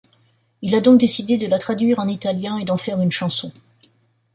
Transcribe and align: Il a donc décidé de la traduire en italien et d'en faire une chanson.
Il 0.63 0.73
a 0.73 0.81
donc 0.81 0.99
décidé 0.99 1.37
de 1.37 1.45
la 1.45 1.59
traduire 1.59 1.99
en 1.99 2.07
italien 2.07 2.57
et 2.57 2.65
d'en 2.65 2.77
faire 2.77 2.99
une 3.01 3.11
chanson. 3.11 3.51